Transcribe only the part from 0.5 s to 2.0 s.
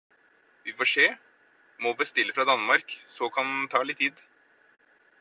Vi får se. Må